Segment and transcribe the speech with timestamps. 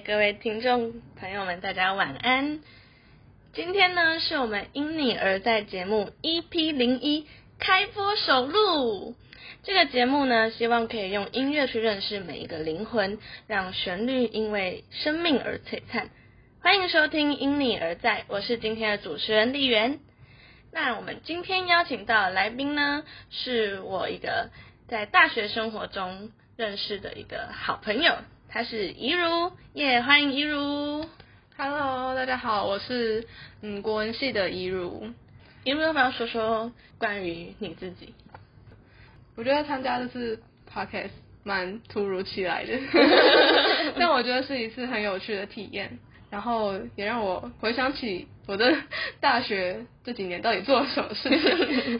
[0.00, 2.60] 各位听众朋友们，大家晚安。
[3.52, 7.26] 今天呢，是我们因你而在节目 EP 零一
[7.58, 9.14] 开播首录。
[9.62, 16.08] 这个节目呢，希望可以用音乐去认识每一个灵魂，让旋律因为生命而璀璨。
[16.60, 20.00] 欢迎收听因你而在，我是今天的主持人丽媛。
[20.72, 24.50] 那我们今天邀请到的来宾呢，是我一个
[24.88, 28.16] 在大学生活中认识的一个好朋友。
[28.52, 31.06] 他是怡如，耶，欢迎怡如。
[31.56, 33.26] Hello，大家好，我是
[33.62, 35.10] 嗯国文系的怡如。
[35.64, 38.14] 怡如要不要说说关于你自己？
[39.36, 41.12] 我觉得参加这次 podcast
[41.44, 42.78] 蛮突如其来的，
[43.98, 48.76] 但我觉得是一次很有趣的体验，然后也让我回想起我的
[49.18, 51.98] 大学这几年到底做了什么事情。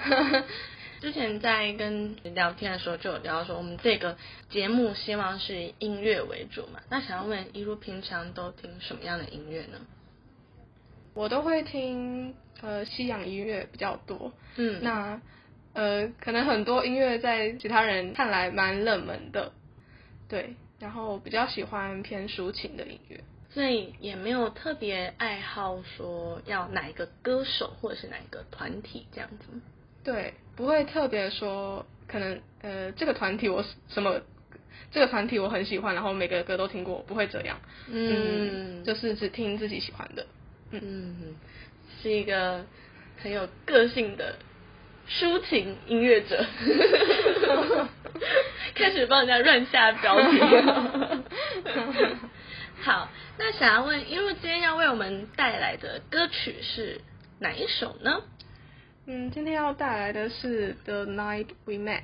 [1.03, 4.17] 之前在跟聊天的时候就有聊到说，我们这个
[4.51, 6.81] 节目希望是以音乐为主嘛。
[6.89, 9.81] 那想要问一如平常都听什么样的音乐呢？
[11.13, 15.21] 我都会听呃西洋音乐比较多，嗯，那
[15.73, 19.51] 呃可能很多音乐在其他人看来蛮冷门的，
[20.29, 23.25] 对，然后比较喜欢偏抒情的音乐。
[23.51, 29.61] 所以也没有特别爱好说要哪一个歌手或者是哪一个团体这样子。
[30.05, 34.21] 对，不会特别说，可能呃这个团体我什么，
[34.91, 37.59] 这个团体我很喜欢，然后每个歌都听过，不会这样。
[37.89, 40.27] 嗯，就是只听自己喜欢的。
[40.73, 41.37] 嗯，
[42.03, 42.65] 是一个
[43.19, 44.37] 很有个性的
[45.09, 46.45] 抒情音乐者。
[48.75, 50.41] 开始帮人家乱下标题。
[52.83, 57.01] 好，那想要问，因为今天要为我们带来的歌曲是
[57.39, 58.23] 哪一首呢？
[59.05, 62.03] 嗯，今天要带来的是《The Night We Met》，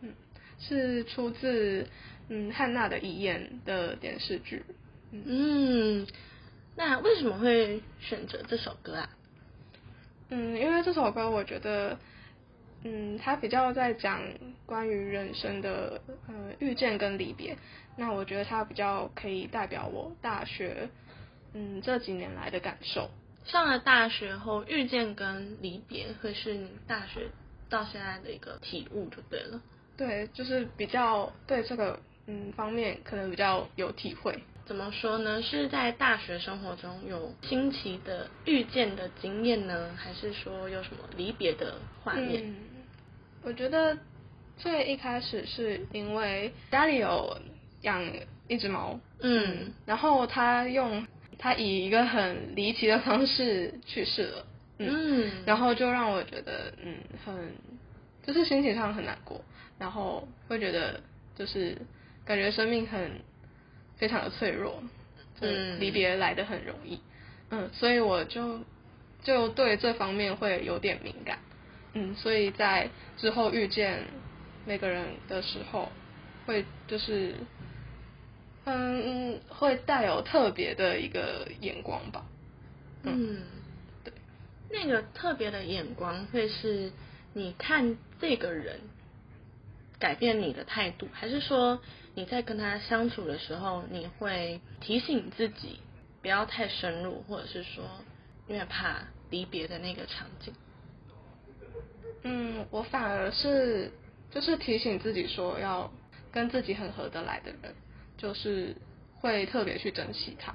[0.00, 0.12] 嗯，
[0.58, 1.86] 是出自
[2.28, 4.64] 嗯汉娜的遗言的电视剧。
[5.12, 6.04] 嗯，
[6.74, 9.08] 那为什么会选择这首歌啊？
[10.30, 11.96] 嗯，因为这首歌我觉得，
[12.82, 14.20] 嗯，它比较在讲
[14.66, 17.56] 关于人生的呃遇见跟离别。
[17.96, 20.88] 那我觉得它比较可以代表我大学
[21.54, 23.10] 嗯这几年来的感受。
[23.50, 27.28] 上了大学后，遇见跟离别会是你大学
[27.68, 29.60] 到现在的一个体悟就对了。
[29.96, 34.38] 对，就是比较对这个嗯方面可能比较有体会。
[34.64, 35.42] 怎么说呢？
[35.42, 41.74] 是在大学生活中有新奇的遇见的经验呢，还是说有什么离别的
[42.04, 42.42] 画面？
[42.44, 42.56] 嗯，
[43.42, 43.98] 我觉得
[44.56, 47.36] 最一开始是因为家里有
[47.82, 48.00] 养
[48.46, 51.04] 一只猫，嗯然后他用
[51.42, 54.46] 他以一个很离奇的方式去世了，
[54.78, 57.54] 嗯，然后就让我觉得嗯很
[58.22, 59.42] 就是心情上很难过，
[59.78, 61.00] 然后会觉得
[61.34, 61.74] 就是
[62.26, 63.10] 感觉生命很
[63.96, 64.82] 非常的脆弱，
[65.40, 67.00] 嗯离别来的很容易，
[67.48, 68.60] 嗯，所以我就
[69.24, 71.38] 就对这方面会有点敏感，
[71.94, 74.04] 嗯，所以在之后遇见
[74.66, 75.90] 那个人的时候，
[76.44, 77.34] 会就是
[78.72, 82.24] 嗯会带有特别的一个眼光吧，
[83.02, 83.42] 嗯，
[84.04, 84.12] 对，
[84.70, 86.92] 那个特别的眼光会是
[87.32, 88.80] 你看这个人
[89.98, 91.80] 改变你的态度，还是说
[92.14, 95.80] 你在跟他相处的时候，你会提醒自己
[96.22, 97.84] 不要太深入，或者是说
[98.48, 98.98] 因为怕
[99.30, 100.52] 离别的那个场景？
[102.22, 103.90] 嗯，我反而是
[104.30, 105.90] 就是提醒自己说要
[106.30, 107.74] 跟自己很合得来的人，
[108.20, 108.76] 就是
[109.20, 110.54] 会特别去珍惜他，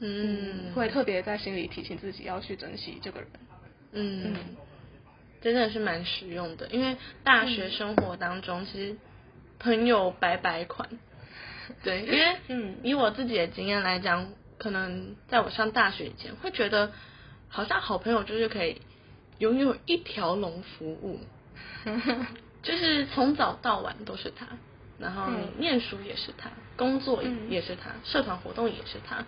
[0.00, 3.28] 嗯，会特别在心里提醒自己要去珍惜这个人。
[3.92, 4.34] 嗯。
[4.34, 4.56] 嗯，
[5.40, 8.96] 真的是蛮实用的，因为大学生活当中，其实
[9.58, 10.88] 朋友百百款。
[11.82, 12.76] 对，因为嗯。
[12.82, 14.28] 以我自己的经验来讲，
[14.58, 16.92] 可能在我上大学以前，会觉得
[17.48, 18.82] 好像好朋友就是可以
[19.38, 21.20] 拥有一条龙服务，
[22.62, 24.46] 就是从早到晚都是他，
[24.98, 29.26] 然后念书也是他，工作也是他，社团活动也是他。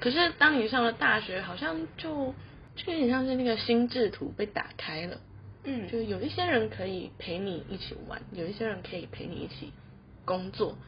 [0.00, 2.34] 可是当你上了大学，好像就
[2.76, 5.20] 就有点像是那个心智图被打开了，
[5.64, 9.72] 嗯就有一些人可以陪你一起玩，有一些人可以陪你一起
[10.24, 10.78] 工作。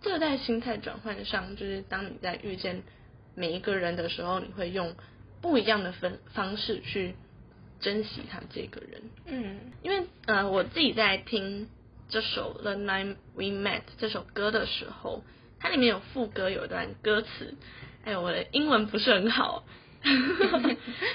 [0.00, 2.82] 这在心态转换上，就是当你在遇见
[3.34, 4.94] 每一个人的时候，你会用
[5.42, 7.14] 不一样的分方式去
[7.80, 9.02] 珍惜他这个人。
[9.26, 11.68] 嗯因为呃，我自己在听
[12.08, 15.22] 这首《The Night We Met》这首歌的时候，
[15.58, 17.54] 它里面有副歌有一段歌词，
[18.04, 19.64] 哎呦，我的英文不是很好。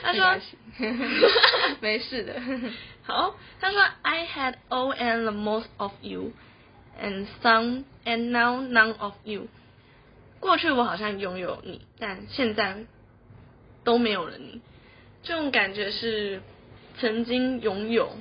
[0.04, 0.38] 他说
[1.80, 2.42] 没事的。
[3.04, 6.34] 好，他说 I had all and the most of you,
[7.02, 9.48] and some and now none of you.
[10.42, 12.86] 过去我好像拥有你，但现在
[13.86, 14.60] 都没有了你。
[15.24, 16.42] 这种感觉是
[17.00, 18.18] 曾经拥有，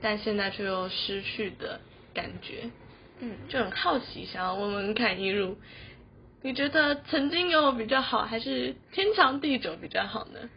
[0.00, 1.80] 但现在却又失去的
[2.16, 2.70] 感觉。
[3.20, 5.56] 嗯，就很好奇，想要问问看一如，
[6.42, 10.50] 你觉得曾经拥有比较好，还是天长地久比较好呢？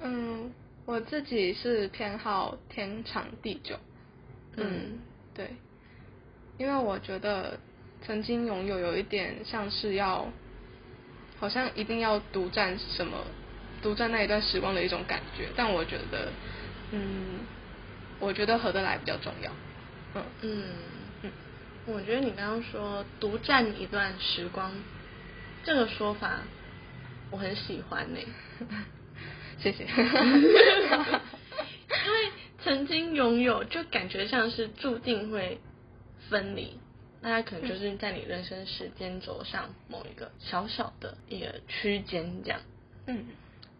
[0.00, 0.52] 嗯，
[0.84, 3.76] 我自己是偏好天长地久。
[4.56, 4.98] 嗯，
[5.34, 5.48] 对，
[6.58, 7.58] 因为我觉得
[8.02, 10.30] 曾经拥有有一点像是要，
[11.38, 13.16] 好像一定要独占什么，
[13.80, 15.48] 独占那一段时光的一种感觉。
[15.56, 16.30] 但我觉得，
[16.90, 17.40] 嗯，
[18.20, 19.50] 我觉得合得来比较重要。
[20.42, 20.72] 嗯嗯
[21.22, 21.30] 嗯，
[21.86, 24.72] 我觉得你刚刚说独占一段时光
[25.64, 26.40] 这个说法，
[27.30, 28.20] 我很喜欢呢。
[29.58, 29.84] 谢谢。
[32.06, 32.30] 因为
[32.62, 35.60] 曾经拥有，就感觉像是注定会
[36.30, 36.78] 分离，
[37.20, 42.60] 那它可能就是在你人生时间轴上某一个小小的一个区间这样。
[43.06, 43.26] 嗯。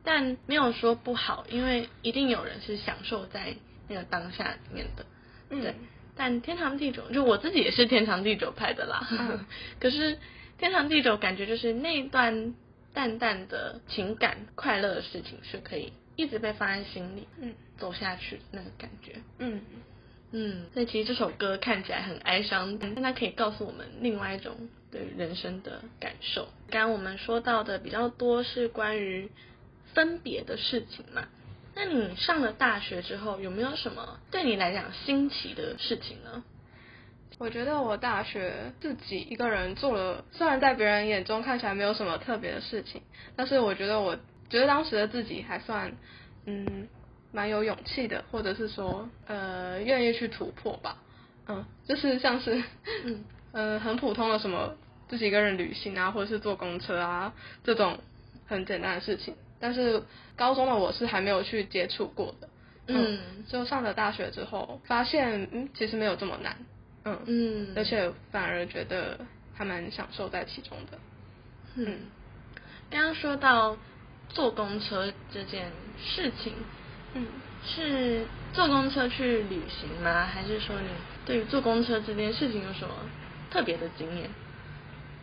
[0.03, 3.55] 但没有说不好，因为一定有人是享受在
[3.89, 5.07] 那个当下里面的。
[5.51, 5.61] 嗯。
[5.63, 5.75] 对。
[6.19, 9.09] 但天长地久，就我自己也是天长地久派的啦。
[9.11, 9.47] 嗯。
[9.81, 10.19] 可是
[10.59, 12.55] 天长地久，感觉就是那段
[12.93, 15.93] 淡淡的情感、快乐的事情是可以。
[16.17, 19.61] 一直被放在心里，嗯，走下去那个感觉，嗯
[20.33, 20.67] 嗯。
[20.75, 26.49] 那其实这首歌看起来很哀伤，但它可以告诉我们另外一种对人生的感受。
[26.71, 29.31] 刚刚我们说到的比较多是关于
[29.95, 31.29] 分别的事情嘛？
[31.81, 36.43] 那你上了大学之后，有没有什么对你来讲新奇的事情呢？
[37.39, 43.01] 我觉得我大学自己一个人做了，虽然在别人眼中看起来没有什么特别的事情，
[43.37, 44.19] 但是我觉得我。
[44.51, 45.95] 觉得当时的自己还算，
[46.47, 46.89] 嗯，
[47.33, 50.97] 蛮有勇气的，或者是说，呃，愿意去突破吧，
[51.49, 52.65] 嗯，就是像是，
[53.05, 54.75] 嗯， 呃，很普通的什么
[55.07, 57.99] 自己一个人旅行啊，或者是坐公车啊这种
[58.47, 60.03] 很简单的事情，但是
[60.37, 62.49] 高中的我是还没有去接触过的，
[62.87, 66.57] 嗯，就上了大学之后，发现嗯其实没有这么难，
[67.05, 69.19] 嗯嗯，而且反而觉得
[69.55, 70.99] 还蛮享受在其中的，
[71.77, 72.01] 嗯，
[72.91, 73.77] 刚刚说到。
[74.31, 76.53] 坐公车这件事情，
[77.15, 77.27] 嗯，
[77.65, 80.27] 是坐公车去旅行吗？
[80.27, 80.89] 还是说你
[81.25, 82.95] 对于坐公车这件事情有什么
[83.51, 84.29] 特别的经验？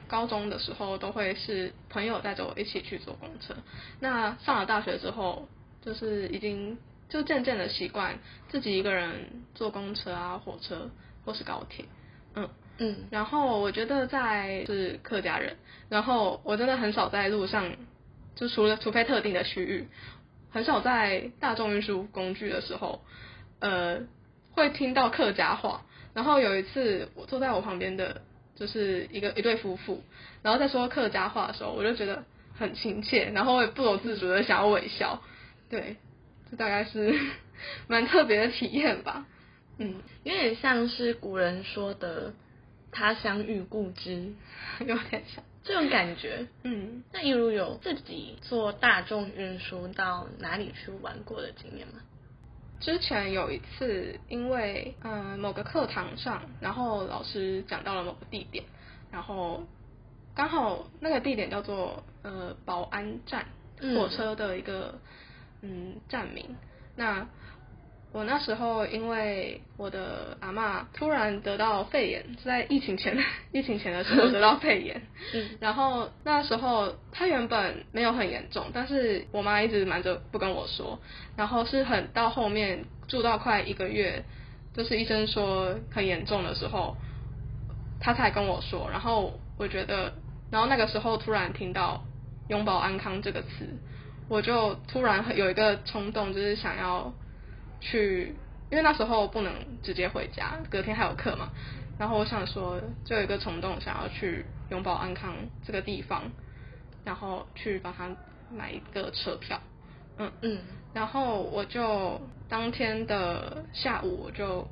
[0.07, 3.55] 高中的时候都会是朋友带着我一起去坐公车，
[3.99, 5.47] 那上了大学之后，
[5.81, 6.77] 就是已经
[7.09, 8.17] 就渐渐的习惯
[8.49, 10.89] 自己一个人坐公车啊、火车
[11.23, 11.85] 或是高铁，
[12.35, 15.55] 嗯嗯，然后我觉得在是客家人，
[15.89, 17.75] 然后我真的很少在路上。
[18.37, 19.87] 就除了除非特定的区域，
[20.51, 23.01] 很少在大众运输工具的时候，
[23.61, 24.01] 呃，
[24.51, 25.85] 会听到客家话。
[26.13, 28.23] 然后有一次，我坐在我旁边的
[28.55, 30.01] 就是一个一对夫妇，
[30.41, 32.23] 然后在说客家话的时候，我就觉得
[32.57, 35.21] 很亲切，然后也不由自主的想要微笑。
[35.69, 35.97] 对，
[36.49, 37.19] 这大概是
[37.87, 39.25] 蛮特别的体验吧。
[39.77, 42.33] 嗯，有点像是古人说的
[42.91, 44.33] “他乡遇故知”，
[44.79, 45.43] 有点像。
[45.65, 52.01] 这种感觉，嗯，那一如有自己坐大众运输到哪里去玩过的经验吗？
[52.85, 58.63] 之前有一次，因为嗯某个课堂上，然后老师讲到了某个地点，
[59.11, 59.63] 然后
[60.35, 63.47] 刚好那个地点叫做呃保安站，
[63.95, 64.99] 火车的一个
[65.63, 66.55] 嗯站名，
[66.95, 67.27] 那。
[68.15, 73.17] 我那时候因为我的阿妈突然得到肺炎，是在疫情前
[73.51, 75.01] 疫情前的时候得到肺炎，
[75.33, 80.97] 嗯，然后那时候她原本没有很严重，但是我妈一直瞒着不跟我说，
[81.35, 84.23] 然后是很到后面住到快一个月，
[84.73, 86.95] 就是医生说很严重的时候，
[87.99, 90.13] 她才跟我说，然后我觉得，
[90.49, 92.05] 然后那个时候突然听到
[92.47, 93.67] 永保安康这个词，
[94.29, 97.13] 我就突然有一个冲动，就是想要。
[97.85, 98.35] 去，
[98.71, 101.49] 因为那时候不能直接回家，隔天还有课嘛。
[101.99, 106.23] 然后我想说，就有一个冲动，想要去永保安康这个地方，
[107.05, 108.09] 然后去帮他
[108.51, 109.61] 买一个车票。
[110.17, 110.59] 嗯嗯。
[110.93, 114.67] 然后我就当天的下午，我就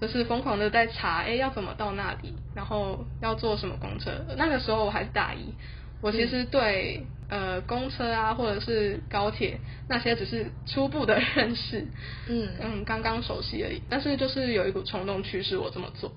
[0.00, 4.24] 就是疯狂的在查，哎，要怎么到那里，然后要坐什么公车。
[4.36, 5.52] 那个时候我还是大一，
[6.00, 7.06] 我其实对。
[7.28, 11.84] 呃，公车啊，或者是高铁，那些只是初步的 认识，
[12.28, 13.82] 嗯嗯，刚刚熟悉而已。
[13.90, 16.12] 但是就是有一股冲动驱使我这么做，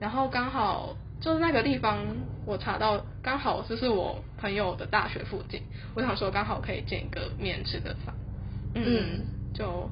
[0.00, 2.04] 然后刚好就是那个地方，
[2.44, 5.62] 我查到刚好就是我朋友的大学附近，
[5.94, 8.12] 我想说刚好可以见一个面吃个饭，
[8.74, 9.20] 嗯，
[9.54, 9.88] 就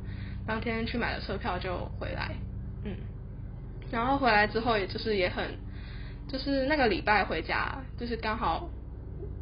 [0.49, 2.35] 当天去买了车票就回来，
[2.83, 2.97] 嗯，
[3.93, 5.45] 然后回来之后也就是也很，
[6.26, 8.69] 就是那个礼拜回家，就是刚好。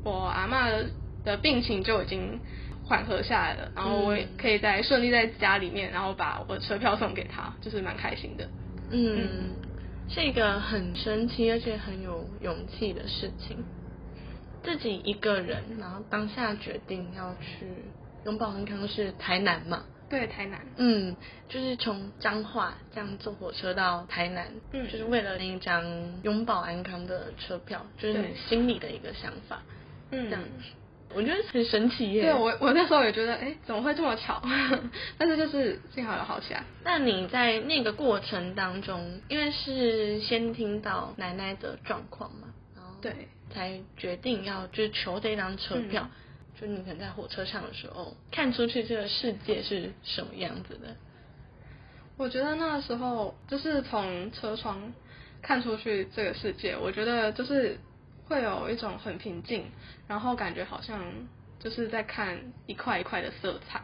[0.05, 0.87] 我阿嬷
[1.25, 2.41] 的病情就已经
[2.85, 8.49] 缓和下来了，然后我也可以在顺利在家里面，然后把我的车票送给他，就是蛮开心的。
[8.91, 9.55] 嗯，
[10.09, 13.65] 是一个很神奇而且很有勇气的事情。
[14.63, 17.67] 自己一个人，然后当下决定要去
[18.25, 19.85] 永保安康是台南嘛？
[20.09, 20.61] 对，台南。
[20.77, 21.17] 嗯，
[21.49, 25.85] 就是从彰化这样坐火车到台南，嗯就是为了那一张
[26.23, 29.63] 永保安康的车票，就是你心里的一个想法。
[30.11, 30.45] 嗯这样
[31.15, 32.23] 我觉得很神奇耶。
[32.23, 34.43] 对我我那时候也觉得，哎，怎么会这么巧？
[35.17, 36.65] 但是就是幸好有好起来。
[36.83, 46.03] 那你在那个过程当中，因为是先听到奶奶的状况嘛，然后对，才决定要就是求这张车票。
[46.03, 46.11] 嗯
[46.61, 50.97] 就你可能在火车上的时候，看出去这个世界是什么样子的。
[52.17, 54.93] 我觉得那时候就是从车窗
[55.43, 57.77] 看出去这个世界，我觉得就是
[58.27, 59.65] 会有一种很平静，
[60.07, 61.01] 然后感觉好像
[61.59, 63.83] 就是在看一块一块的色彩，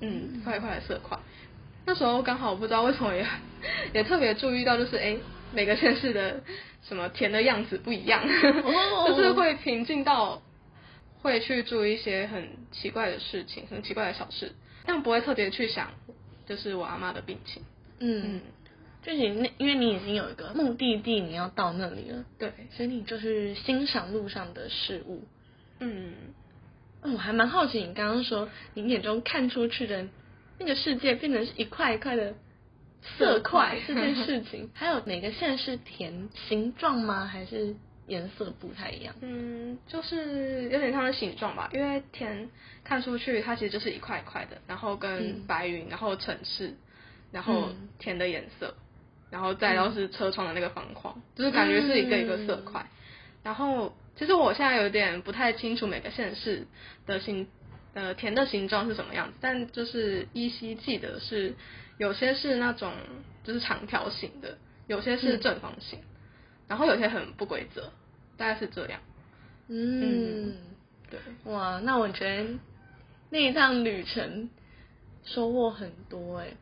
[0.00, 1.18] 嗯，一块一块的色块。
[1.84, 3.26] 那时候刚好我不知道为什么也
[3.92, 5.16] 也特别注意到，就是哎、
[5.52, 6.42] 每个城市的
[6.88, 10.40] 什么田的样子不一样，哦 就是会平静到
[11.22, 14.52] 会去注意一些很奇怪的事情，很奇怪的小事，
[14.84, 15.90] 但不会特别去想，
[16.46, 17.62] 就是我阿妈的病情。
[17.98, 18.40] 嗯，
[19.02, 25.24] 就是那因为你已经有一个目的地，你要到那里了，对，所以你就是欣赏路上的事物。
[25.80, 26.12] 嗯，
[27.02, 30.06] 哦我还蛮好奇，你刚刚说你眼中看出去的
[30.58, 32.34] 那个世界变成是一块一块的
[33.18, 37.26] 色块 这件事情，还有哪个线是田形状吗？
[37.26, 39.14] 还是颜色不太一样？
[39.20, 42.48] 嗯，就是有点像是形状吧，因为田
[42.84, 46.74] 看出去它其实就是一块一块的，然后跟嗯白云，然后城市，
[47.32, 48.74] 然后嗯田的颜色，
[49.30, 52.86] 然后再到是车窗的那个方框，就是感觉是一个一个色块。
[53.42, 56.66] 然后其实我现在有点不太清楚每个县市
[57.06, 57.46] 的形
[57.94, 61.54] 呃田的形状是什么样子，但就是依稀记得是
[61.98, 62.92] 有些是那种
[63.44, 66.00] 就是长条形的，有些是嗯正方形，
[66.68, 67.92] 然后有些很不规则，
[68.36, 69.00] 大概是这样。
[69.68, 70.54] 嗯，
[71.10, 72.58] 对，哇，那我觉得
[73.30, 74.48] 那一趟旅程
[75.24, 76.52] 收获很多哎，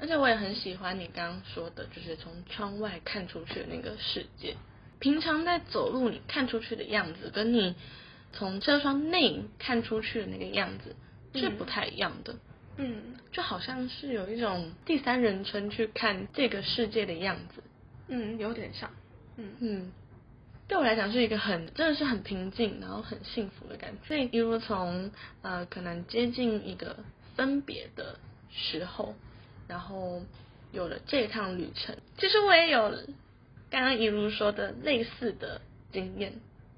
[0.00, 4.56] 而且我也很喜欢你刚刚说的，就是从窗外看出去的那个世界。
[4.98, 7.74] 平常在走路，你看出去的样子，跟你
[8.32, 10.96] 从车窗内看出去的那个样子
[11.38, 12.36] 是不太一样的。
[12.78, 17.62] 嗯就好像是有一种第三人称去看这个世界的样子。
[18.08, 18.90] 嗯，有点像，
[19.36, 19.92] 嗯嗯，
[20.68, 23.98] 对我来讲是一个很真的是很平静，然后很幸福的感觉。
[24.08, 25.10] 所以一路从
[25.42, 26.96] 呃可能接近一个
[27.36, 28.18] 分别的
[28.50, 29.14] 时候，
[29.68, 30.22] 然后
[30.72, 31.96] 有了这趟旅程。
[32.18, 32.90] 其实我也有
[33.70, 35.60] 刚刚一如说的类似的
[35.92, 36.32] 经验。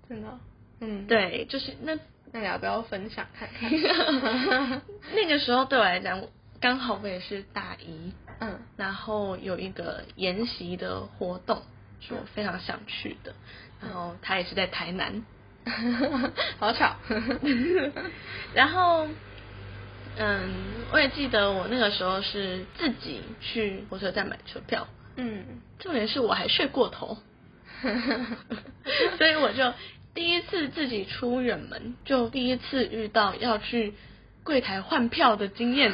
[0.09, 0.39] 真的，
[0.81, 1.99] 嗯，，对，就是那
[2.33, 3.71] 那你要不要分享看看？
[5.15, 6.23] 那个时候对我来讲，
[6.61, 11.63] 刚好我也是大一，嗯然后有一个研习的活动，
[12.01, 13.35] 是我非常想去的，
[13.81, 15.25] 然后他也是在台南，
[16.59, 16.97] 好巧，
[18.55, 19.07] 然后，
[20.17, 20.51] 嗯，
[20.93, 24.87] 我也记得我那个时候是自己去火车站买车票，
[25.17, 27.19] 嗯，重点是我还睡过头，
[29.19, 29.73] 所以我就
[30.15, 33.95] 第一次自己出远门，就第一次遇到要去
[34.43, 35.93] 柜台换票的经验。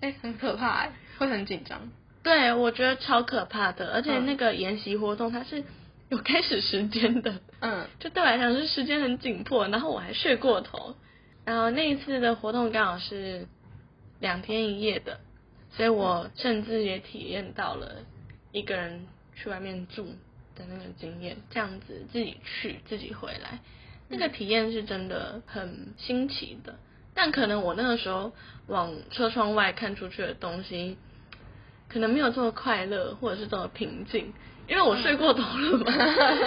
[0.00, 1.90] 哎、很可怕哎，会很紧张，
[2.26, 4.26] 对，我觉得超可怕的，而且嗯。
[4.26, 5.62] 那个研习活动它是
[6.08, 7.86] 有开始时间的，嗯。
[8.00, 10.96] 就对我来讲是时间很紧迫，然后我还睡过头，
[11.44, 13.46] 然后那一次的活动刚好是
[14.18, 15.20] 两天一夜的，
[15.70, 17.98] 所以我甚至也体验到了
[18.50, 19.06] 一个人
[19.36, 20.06] 去外面住
[20.56, 23.60] 的那个经验，这样子自己去自己回来，
[24.08, 26.74] 那个体验是真的很新奇的。
[27.14, 28.32] 但可能我那个时候
[28.66, 30.98] 往车窗外看出去的东西，
[31.88, 34.32] 可能没有这么快乐，或者是这么平静，
[34.68, 35.92] 因为我睡过头了嘛，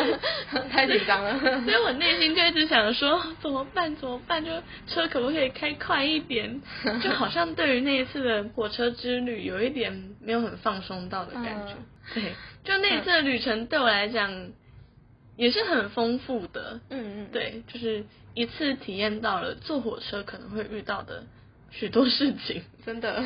[0.69, 4.51] 太紧张了 所以我内心就一直想说怎么办怎么办，就
[4.87, 6.61] 车可不可以开快一点？
[7.01, 11.73] 就好像对于那一次的火车之旅有一点没有很放松到的感觉。
[11.73, 12.23] 嗯对，
[12.63, 14.49] 就那一次的旅程对我来讲
[15.37, 16.81] 也是很丰富的。
[16.89, 18.03] 嗯嗯，对，就是
[18.33, 21.23] 一次体验到了坐火车可能会遇到的
[21.69, 22.63] 许多事情。
[22.83, 23.23] 真的，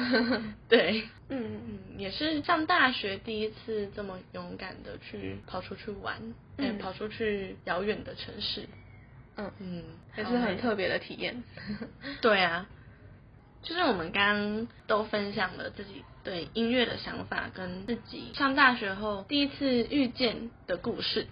[0.67, 1.03] 对，
[1.36, 6.16] 嗯嗯，也是上大学第一次这么勇敢的去跑出去玩，
[6.58, 8.68] 嗯嗯，跑出去遥远的城市，
[9.36, 11.44] 嗯，嗯，还是很特别的体验，
[12.22, 12.68] 对啊，
[13.63, 21.28] 就是我们刚刚都分享了自己对音乐的想法，跟自己上大学后第一次遇见的故事。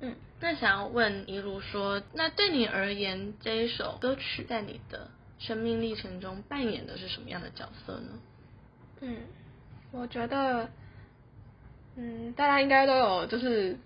[0.00, 8.08] 嗯那想要问一如说，那对你而言，这一首歌曲在你的生命历程中扮演的是什么样的角色呢？
[9.06, 9.16] 嗯，
[9.92, 10.68] 我觉得，
[11.96, 13.76] 嗯，大家应该都有就是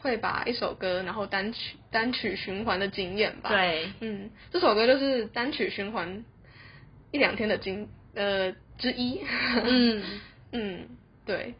[0.00, 3.50] 会把一首歌然后单曲单曲循环的经验吧？
[3.50, 6.24] 对，嗯，这首歌就是单曲循环
[7.12, 9.20] 一两天的经呃之一。
[9.64, 10.02] 嗯
[10.52, 10.88] 嗯，
[11.26, 11.54] 对。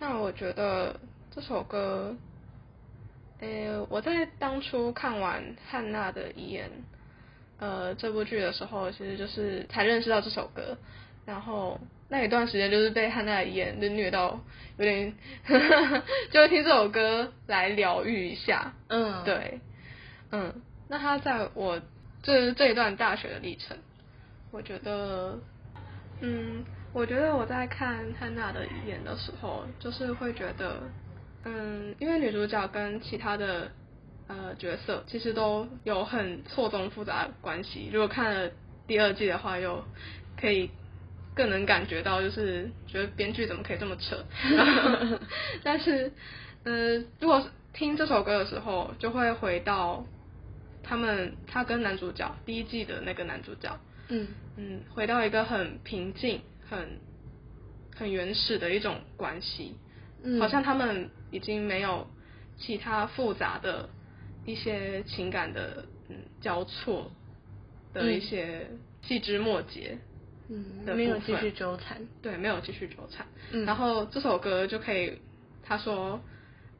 [0.00, 0.98] 那我觉得
[1.30, 2.16] 这首歌，
[3.38, 6.68] 呃，我在当初看完汉娜的遗言
[7.58, 10.76] 呃这部剧的时候，其实就是才认识到这首歌，
[11.24, 14.40] 然后那一段时间就是被汉娜的遗言就虐到
[14.76, 15.14] 有点，
[16.30, 18.72] 就会听这首歌来疗愈一下。
[18.88, 19.60] 嗯，对，
[20.30, 20.54] 嗯，
[20.88, 21.80] 那他在我
[22.22, 23.76] 这这一段大学的历程，
[24.50, 25.38] 我觉得，
[26.20, 30.82] 嗯，我觉得我在看汉娜的遗言的时候，就是会觉得，
[31.44, 33.70] 嗯，因为女主角跟其他的
[34.28, 37.88] 呃角色其实都有很错综复杂的关系。
[37.92, 38.50] 如果看了
[38.86, 39.84] 第二季的话，又
[40.40, 40.70] 可以
[41.34, 44.24] 更能感觉到，就是觉得编剧怎么可以这么扯。
[45.64, 46.12] 但是，
[46.64, 50.06] 呃，如果是听这首歌的时候，就会回到
[50.82, 54.28] 他们他跟男主角第一季的那个男主角，嗯。
[54.56, 57.00] 嗯，回到一个很平静、很
[57.96, 59.74] 很原始的一种关系，
[60.22, 62.06] 嗯，好像他们已经没有
[62.56, 63.88] 其他复杂的
[64.46, 67.10] 一些情感的嗯交错
[67.92, 68.68] 的一些
[69.02, 70.00] 细枝末节，嗯
[70.48, 70.96] 的部分。
[70.96, 71.98] 没有继续纠缠。
[72.22, 73.26] 对，没有继续纠缠。
[73.52, 73.64] 嗯。
[73.64, 75.18] 然后这首歌就可以，
[75.62, 76.20] 他说，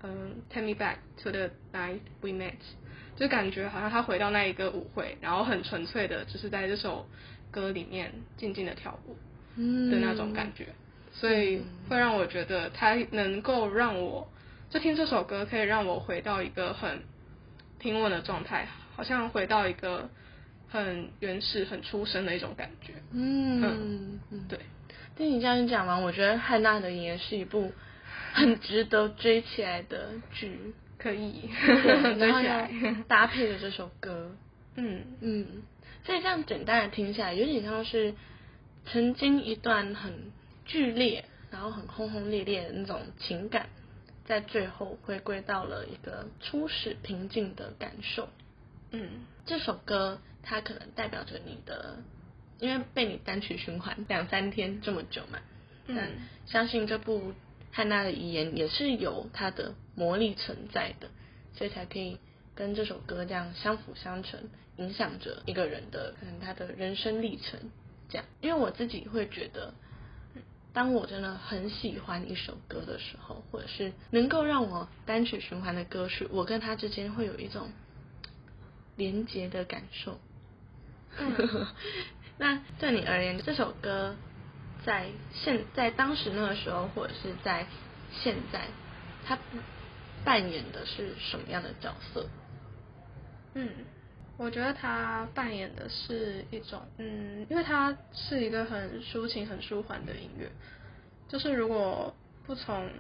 [0.03, 2.55] 嗯，Take me back to the night we met，
[3.17, 7.07] 就感觉好像他回到那一个舞会，然后很纯粹的，只是在这首
[7.51, 9.17] 歌里面静静的跳舞
[9.57, 9.91] 嗯。
[9.91, 10.69] 的那种感觉，
[11.13, 14.29] 所以会让我觉得他能够让我，
[14.71, 17.03] 就听这首歌可以让我回到一个很
[17.79, 20.09] 平稳的状态，好像回到一个
[20.75, 22.95] 很原始、很出生的一种感觉。
[23.13, 24.59] 嗯嗯，对，
[25.17, 27.73] 听你这样讲完，我觉得汉娜的遗言是一部
[28.33, 33.05] 很值得追起来的剧，可以对，追 然后起来。
[33.07, 34.35] 搭配着这首歌，
[34.75, 35.05] 嗯。
[35.21, 35.47] 嗯，
[36.05, 38.13] 所以这样简单的听下来，有点像是
[38.85, 40.33] 曾经一段很
[40.65, 43.69] 剧烈，然后很轰轰烈烈的那种情感，
[44.25, 48.29] 在最后回归到了一个初始平静的感受。
[48.91, 49.09] 嗯
[49.47, 51.97] 这首歌它可能代表着你的，
[52.59, 55.39] 因为被你单曲循环两三天这么久嘛，
[55.87, 56.11] 嗯但
[56.47, 57.33] 相信这部
[57.73, 61.09] 汉娜的遗言也是有它的魔力存在的，
[61.55, 62.19] 所以才可以
[62.55, 64.41] 跟这首歌这样相辅相成，
[64.77, 67.59] 影响着一个人的可能他的人生历程。
[68.09, 69.75] 这样，因为我自己会觉得，
[70.73, 77.71] 当我真的很喜欢一首歌的时候，或者是能够让我单曲循环的歌曲，我跟他之间会有一种
[78.97, 80.19] 连结的感受。
[81.19, 81.33] 嗯
[82.39, 84.17] 那对你而言，这首歌
[84.85, 87.67] 在现在当时那个时候，或者是在
[88.11, 88.67] 现在，
[89.25, 89.39] 它
[90.25, 92.27] 扮演的是什么样的角色？
[93.55, 93.69] 嗯，
[94.37, 100.51] 我觉得他扮演的是一种，嗯，因为它是一个很抒情、很舒缓的音乐，
[101.29, 102.13] 就是如果
[102.45, 102.91] 不从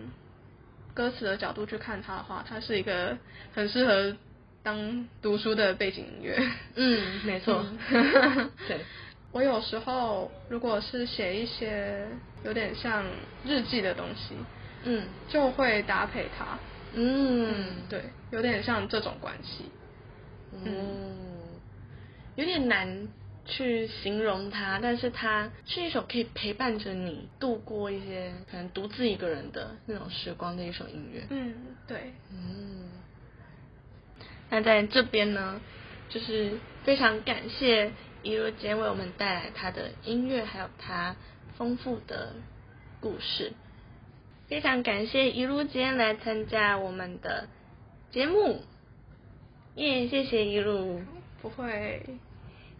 [0.94, 3.18] 歌词的角度去看它的话，它是一个
[3.52, 4.16] 很适合
[4.64, 6.36] 当读书的背景音乐。
[6.74, 8.80] 嗯， 没错，嗯 对，
[9.30, 12.08] 我有时候如果是写一些
[12.44, 13.04] 有点像
[13.44, 14.34] 日记的东西，
[14.84, 16.58] 嗯就会搭配它。
[16.94, 19.66] 嗯，对，有点像这种关系。
[20.64, 21.60] 嗯，
[22.36, 23.08] 有点难
[23.44, 31.26] 去形容它，但是它是一首可以陪伴着你度过一些可能独自一个人的那种时光的一首音乐。
[31.30, 31.52] 嗯，
[31.88, 32.12] 对。
[32.32, 32.83] 嗯，
[34.54, 35.60] 那在这边呢，
[36.08, 37.90] 就是非常感谢
[38.22, 41.16] 一路姐为我们带来她的音乐，还有她
[41.58, 42.34] 丰富的
[43.00, 43.52] 故事。
[44.46, 47.48] 非常感谢一路间来参加我们的
[48.12, 48.62] 节目，
[49.74, 51.02] 耶、谢谢一路。
[51.42, 52.04] 不会，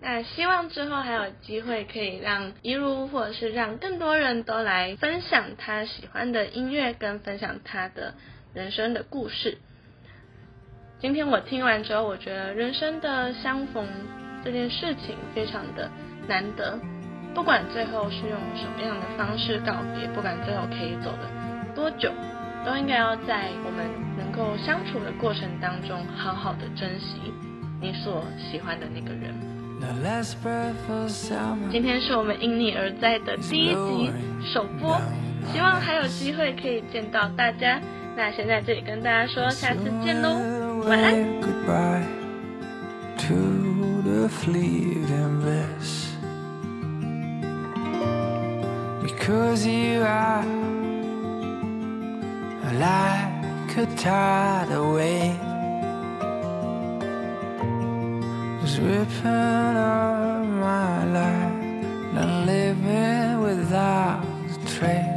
[0.01, 8.15] 那希望之后还有机会可以让一路，或者是让更多人都来分享他喜欢的音乐，跟分享他的
[8.55, 9.59] 人生的故事。
[11.05, 13.87] 今天我听完之后，我觉得人生的相逢
[14.43, 15.91] 这件事情非常的
[16.27, 16.79] 难得，
[17.35, 21.29] 不管最后是用什么样的方式告别，不管最后可以走的
[21.75, 22.11] 多久，
[22.65, 23.85] 都应该要在我们
[24.17, 27.19] 能够相处的过程当中，好好的珍惜
[27.83, 29.35] 你所喜欢的那个人。
[31.71, 34.11] 今天是我们因你而在的第一集
[34.43, 34.99] 首播，
[35.53, 37.79] 希望还有机会可以见到大家。
[38.17, 40.39] 那先在这里跟大家说，下次见喽，
[40.85, 41.41] What?
[41.41, 42.07] Goodbye
[43.25, 46.13] to the fleeting bliss.
[49.03, 50.45] Because you are
[52.75, 55.41] like a tidal wave,
[58.61, 65.14] was ripping up my life, and living without a trace.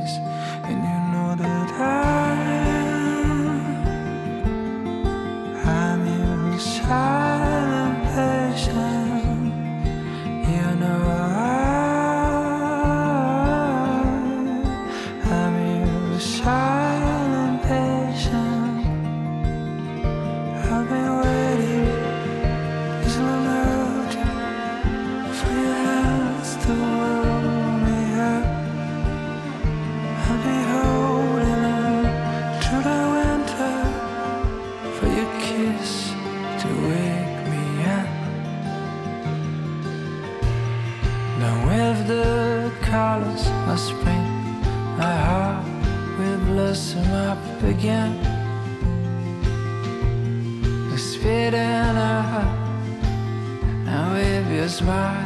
[54.77, 55.25] smile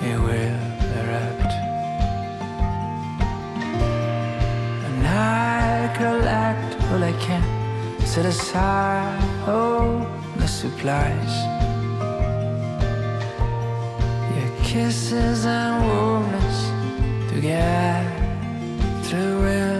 [0.00, 0.60] why will
[1.00, 1.52] erupt.
[4.86, 7.44] And I collect all I can,
[8.06, 11.34] set aside all the supplies.
[14.36, 16.58] Your kisses and warmness
[17.30, 18.04] to get
[19.06, 19.73] through it.